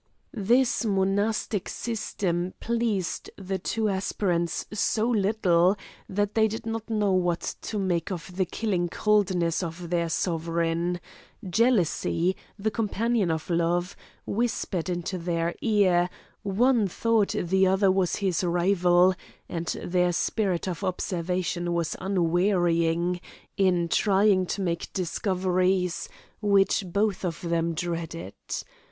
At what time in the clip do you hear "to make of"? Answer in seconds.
7.61-8.35